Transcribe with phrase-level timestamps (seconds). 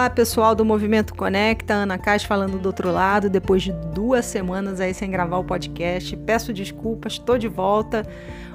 [0.00, 4.80] Olá pessoal do Movimento Conecta, Ana Cais falando do outro lado, depois de duas semanas
[4.80, 6.16] aí sem gravar o podcast.
[6.16, 8.06] Peço desculpas, estou de volta.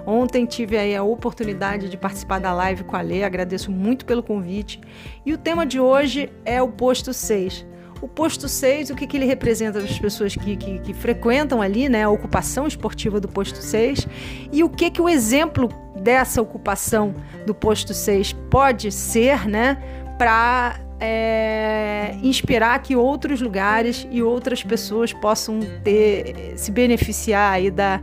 [0.07, 4.23] Ontem tive aí a oportunidade de participar da live com a Lê, agradeço muito pelo
[4.23, 4.81] convite.
[5.23, 7.63] E o tema de hoje é o posto 6.
[8.01, 11.61] O posto 6, o que, que ele representa para as pessoas que, que, que, frequentam
[11.61, 12.05] ali, né?
[12.05, 14.07] A ocupação esportiva do posto 6
[14.51, 17.13] e o que, que o exemplo dessa ocupação
[17.45, 19.77] do posto 6 pode ser, né?
[20.17, 28.01] Para é, inspirar que outros lugares e outras pessoas possam ter, se beneficiar aí da,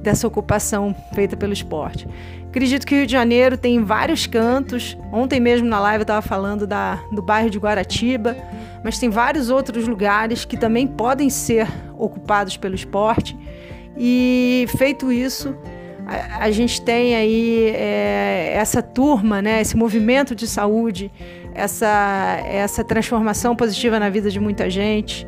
[0.00, 2.06] dessa ocupação feita pelo esporte.
[2.48, 4.96] Acredito que o Rio de Janeiro tem vários cantos.
[5.12, 8.36] Ontem mesmo na live eu estava falando da, do bairro de Guaratiba,
[8.84, 11.66] mas tem vários outros lugares que também podem ser
[11.98, 13.36] ocupados pelo esporte.
[13.96, 15.56] E feito isso,
[16.06, 21.10] a, gente tem aí é, essa turma, né, esse movimento de saúde,
[21.54, 25.26] essa, essa transformação positiva na vida de muita gente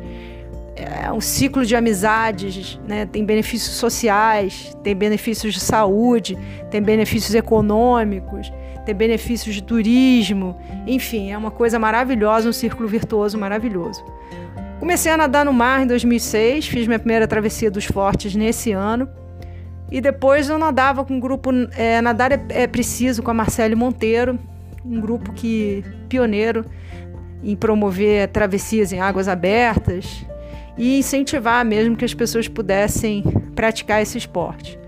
[0.77, 3.05] é um ciclo de amizades, né?
[3.05, 6.37] tem benefícios sociais, tem benefícios de saúde,
[6.69, 8.51] tem benefícios econômicos,
[8.85, 14.03] tem benefícios de turismo, enfim, é uma coisa maravilhosa, um círculo virtuoso maravilhoso.
[14.79, 19.09] Comecei a nadar no mar em 2006, fiz minha primeira travessia dos fortes nesse ano.
[19.91, 23.33] E depois eu nadava com o um grupo é, Nadar é, é Preciso com a
[23.33, 24.37] Marcele Monteiro,
[24.85, 26.65] um grupo que pioneiro
[27.43, 30.25] em promover travessias em águas abertas,
[30.77, 33.23] e incentivar mesmo que as pessoas pudessem
[33.55, 34.79] praticar esse esporte.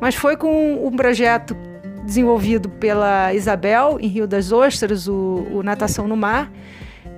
[0.00, 1.56] Mas foi com um projeto
[2.04, 6.50] desenvolvido pela Isabel em Rio das Ostras, o, o Natação no Mar,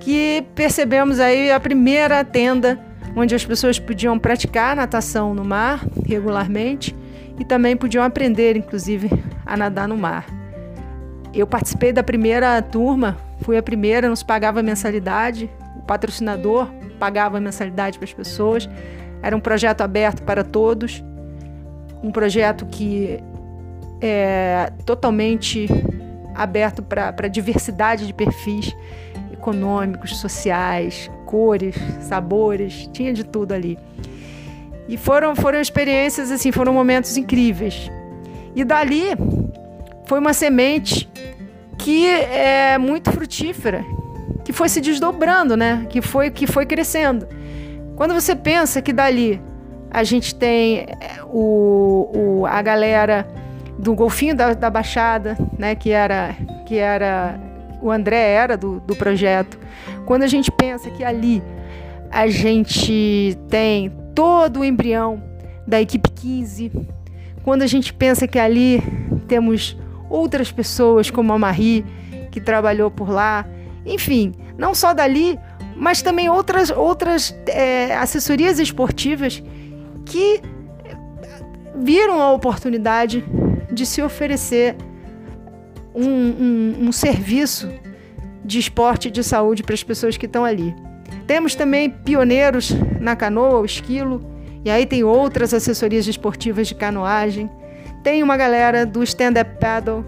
[0.00, 2.78] que percebemos aí a primeira tenda
[3.14, 6.94] onde as pessoas podiam praticar natação no mar regularmente
[7.38, 9.10] e também podiam aprender, inclusive,
[9.44, 10.26] a nadar no mar.
[11.34, 17.98] Eu participei da primeira turma, fui a primeira, nos pagava mensalidade, o patrocinador pagava mensalidade
[17.98, 18.68] para as pessoas.
[19.22, 21.04] Era um projeto aberto para todos,
[22.02, 23.22] um projeto que
[24.00, 25.68] é totalmente
[26.34, 28.74] aberto para a diversidade de perfis
[29.32, 33.78] econômicos, sociais, cores, sabores, tinha de tudo ali.
[34.88, 37.90] E foram, foram experiências, assim, foram momentos incríveis.
[38.54, 39.08] E dali
[40.06, 41.08] foi uma semente
[41.78, 43.84] que é muito frutífera,
[44.44, 45.86] que foi se desdobrando, né?
[45.90, 47.26] Que foi que foi crescendo.
[47.96, 49.40] Quando você pensa que dali
[49.90, 53.26] a gente tem eh, o, o a galera
[53.78, 55.74] do golfinho da, da Baixada, né?
[55.74, 56.34] Que era
[56.66, 57.38] que era
[57.82, 59.58] o André era do, do projeto.
[60.06, 61.42] Quando a gente pensa que ali
[62.10, 65.22] a gente tem todo o embrião
[65.66, 66.72] da equipe 15,
[67.44, 68.82] quando a gente pensa que ali
[69.28, 69.76] temos
[70.08, 71.84] outras pessoas como a Marie,
[72.32, 73.46] que trabalhou por lá,
[73.84, 75.38] enfim, não só dali,
[75.76, 79.42] mas também outras, outras é, assessorias esportivas
[80.06, 80.40] que
[81.76, 83.22] viram a oportunidade
[83.70, 84.76] de se oferecer
[85.94, 87.70] um, um, um serviço
[88.42, 90.74] de esporte e de saúde para as pessoas que estão ali.
[91.26, 94.24] Temos também pioneiros na canoa, o esquilo,
[94.64, 97.50] e aí tem outras assessorias esportivas de canoagem.
[98.02, 100.04] Tem uma galera do stand-up paddle,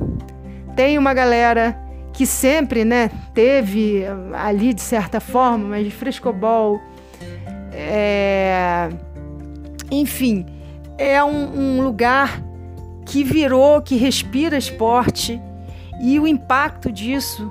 [0.77, 1.77] tem uma galera
[2.13, 4.05] que sempre né, teve
[4.35, 6.81] ali de certa forma, mas de frescobol.
[7.73, 8.89] É...
[9.91, 10.45] Enfim,
[10.99, 12.43] é um, um lugar
[13.07, 15.41] que virou, que respira esporte
[16.01, 17.51] e o impacto disso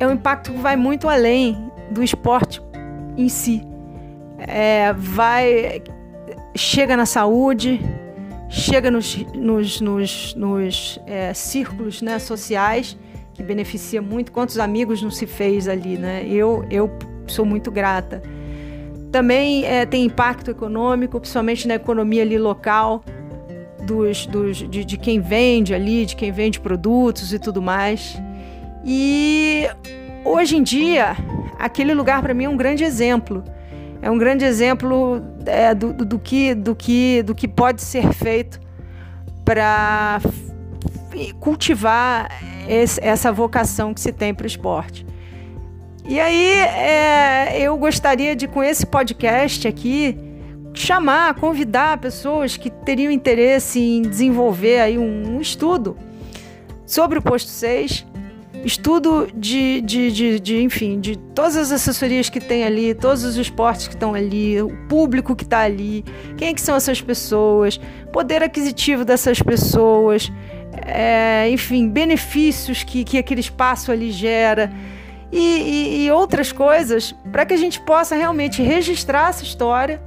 [0.00, 2.60] é um impacto que vai muito além do esporte
[3.16, 3.66] em si.
[4.38, 5.82] É, vai
[6.54, 7.80] chega na saúde,
[8.48, 12.96] chega nos, nos, nos, nos é, círculos né, sociais
[13.34, 14.32] que beneficia muito.
[14.32, 16.26] Quantos amigos não se fez ali, né?
[16.26, 16.90] Eu, eu
[17.26, 18.22] sou muito grata.
[19.12, 23.04] Também é, tem impacto econômico, principalmente na economia ali local,
[23.86, 28.16] dos, dos, de, de quem vende ali, de quem vende produtos e tudo mais.
[28.84, 29.68] E
[30.24, 31.14] hoje em dia,
[31.58, 33.44] aquele lugar para mim é um grande exemplo.
[34.02, 38.12] É um grande exemplo é, do, do, do, que, do, que, do que pode ser
[38.12, 38.60] feito
[39.44, 40.20] para
[41.40, 42.30] cultivar
[42.68, 45.06] esse, essa vocação que se tem para o esporte.
[46.08, 50.16] E aí é, eu gostaria de, com esse podcast aqui,
[50.72, 55.96] chamar, convidar pessoas que teriam interesse em desenvolver aí um, um estudo
[56.86, 58.06] sobre o posto 6,
[58.64, 63.36] estudo de, de, de, de, enfim, de todas as assessorias que tem ali, todos os
[63.36, 66.04] esportes que estão ali, o público que está ali,
[66.36, 67.80] quem é que são essas pessoas,
[68.12, 70.32] poder aquisitivo dessas pessoas,
[70.86, 74.72] é, enfim, benefícios que, que aquele espaço ali gera.
[75.32, 80.00] E, e, e outras coisas para que a gente possa realmente registrar essa história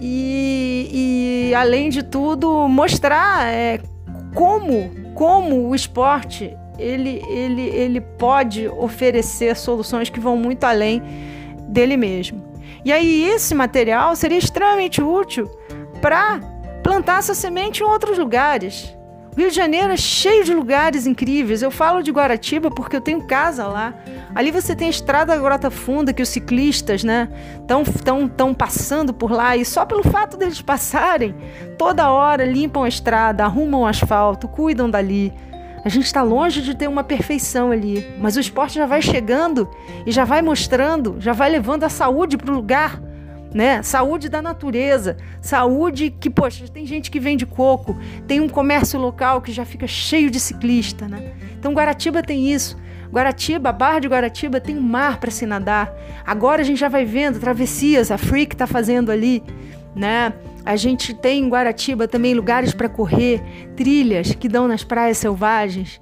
[0.00, 3.80] e, e além de tudo, mostrar é,
[4.34, 11.02] como, como o esporte ele, ele, ele pode oferecer soluções que vão muito além
[11.68, 12.42] dele mesmo.
[12.84, 15.50] E aí esse material seria extremamente útil
[16.00, 16.40] para
[16.82, 18.94] plantar essa semente em outros lugares.
[19.34, 21.60] O Rio de Janeiro é cheio de lugares incríveis.
[21.60, 23.92] Eu falo de Guaratiba porque eu tenho casa lá.
[24.32, 27.28] Ali você tem a estrada da Grota Funda que os ciclistas, né,
[27.58, 31.34] estão tão, tão passando por lá e só pelo fato deles passarem,
[31.76, 35.32] toda hora limpam a estrada, arrumam o asfalto, cuidam dali.
[35.84, 39.68] A gente está longe de ter uma perfeição ali, mas o esporte já vai chegando
[40.06, 43.00] e já vai mostrando, já vai levando a saúde para o lugar
[43.54, 43.80] né?
[43.84, 47.96] Saúde da natureza, saúde que, poxa, tem gente que vende coco,
[48.26, 51.32] tem um comércio local que já fica cheio de ciclista, né?
[51.56, 52.76] Então Guaratiba tem isso.
[53.12, 55.94] Guaratiba, a Barra de Guaratiba tem um mar para se nadar.
[56.26, 59.40] Agora a gente já vai vendo travessias, a Freak está fazendo ali,
[59.94, 60.32] né?
[60.64, 63.42] A gente tem em Guaratiba também lugares para correr,
[63.76, 66.00] trilhas que dão nas praias selvagens.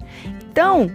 [0.49, 0.89] Então,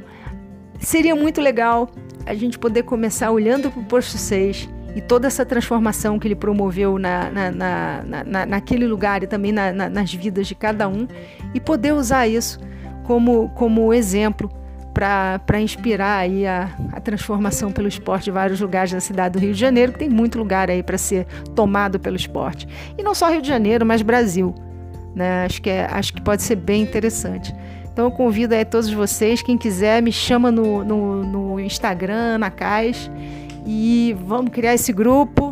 [0.79, 1.91] seria muito legal
[2.25, 6.35] a gente poder começar olhando para o posto 6 e toda essa transformação que ele
[6.35, 11.07] promoveu na, na, na, na naquele lugar e também nas vidas de cada um,
[11.55, 12.59] e poder usar isso
[13.05, 14.51] como, como exemplo
[14.99, 19.55] para inspirar aí a, a transformação pelo esporte de vários lugares da cidade do Rio
[19.55, 21.25] de Janeiro, que tem muito lugar aí para ser
[21.55, 22.67] tomado pelo esporte.
[22.99, 24.53] E não só Rio de Janeiro, mas Brasil.
[25.15, 25.45] Né?
[25.45, 27.55] Acho, que é, acho que pode ser bem interessante.
[27.93, 32.51] Então eu convido aí todos vocês, quem quiser, me chama no, no, no Instagram, na
[32.51, 33.09] Cais,
[33.65, 35.48] e vamos criar esse grupo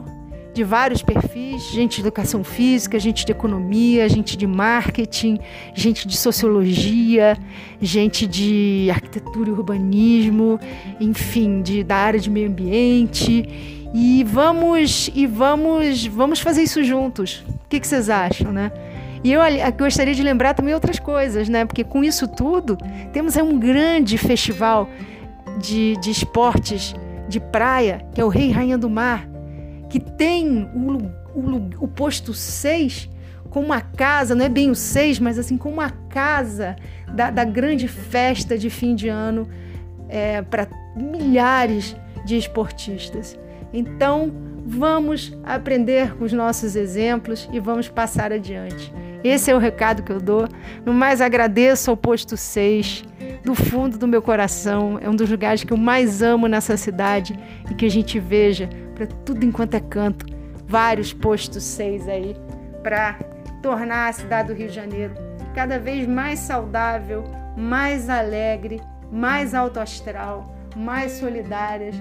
[0.56, 5.38] de vários perfis, gente de educação física, gente de economia, gente de marketing,
[5.74, 7.36] gente de sociologia,
[7.78, 10.58] gente de arquitetura e urbanismo,
[10.98, 13.46] enfim, de, da área de meio ambiente.
[13.92, 17.44] E vamos e vamos vamos fazer isso juntos.
[17.46, 18.72] O que, que vocês acham, né?
[19.22, 19.42] E eu
[19.78, 21.66] gostaria de lembrar também outras coisas, né?
[21.66, 22.78] Porque com isso tudo,
[23.12, 24.88] temos aí um grande festival
[25.60, 26.94] de, de esportes
[27.28, 29.35] de praia, que é o Rei e Rainha do Mar,
[29.88, 33.10] que tem o, o, o posto 6
[33.50, 36.76] como uma casa, não é bem o 6, mas assim, como uma casa
[37.14, 39.48] da, da grande festa de fim de ano
[40.08, 41.96] é, para milhares
[42.26, 43.38] de esportistas.
[43.72, 44.32] Então,
[44.66, 48.92] vamos aprender com os nossos exemplos e vamos passar adiante.
[49.22, 50.46] Esse é o recado que eu dou.
[50.84, 53.04] No mais, agradeço ao posto 6
[53.44, 54.98] do fundo do meu coração.
[55.00, 57.38] É um dos lugares que eu mais amo nessa cidade
[57.70, 60.26] e que a gente veja para tudo enquanto é canto
[60.66, 62.34] vários postos seis aí
[62.82, 63.18] para
[63.62, 65.14] tornar a cidade do Rio de Janeiro
[65.54, 67.24] cada vez mais saudável,
[67.56, 71.94] mais alegre, mais alto astral, mais solidárias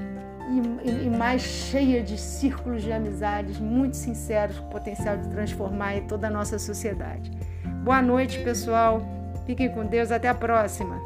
[0.84, 6.00] e, e, e, mais cheia de círculos de amizades muito sinceros com potencial de transformar
[6.02, 7.32] toda a nossa sociedade.
[7.84, 9.02] Boa noite, pessoal.
[9.46, 10.12] Fiquem com Deus.
[10.12, 11.00] Até a próxima.